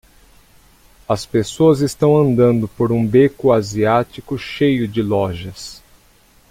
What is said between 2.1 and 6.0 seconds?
andando por um beco asiático cheio de lojas.